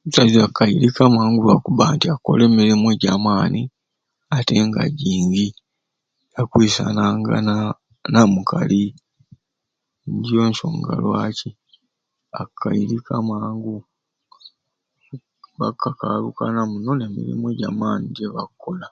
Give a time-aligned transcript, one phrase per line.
[0.00, 3.62] Omusaiza akairika mangu lwakuba nti akola emirimu ejamaani
[4.36, 5.48] atenga jingi,
[6.32, 7.54] takwisanangana
[8.12, 8.82] namukali
[10.06, 11.48] nijo nsonga lwaki
[12.32, 13.76] bakairika mangu,
[15.58, 18.88] bakakalukana muno nemirimu ejamaani jebakola.